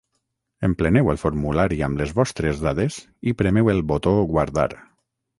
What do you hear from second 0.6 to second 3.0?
Empleneu el formulari amb les vostres dades